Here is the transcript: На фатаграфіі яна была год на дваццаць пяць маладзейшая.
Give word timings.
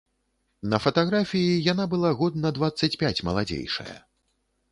На 0.71 0.77
фатаграфіі 0.85 1.59
яна 1.71 1.85
была 1.91 2.11
год 2.21 2.41
на 2.45 2.49
дваццаць 2.59 2.91
пяць 3.05 3.23
маладзейшая. 3.27 3.95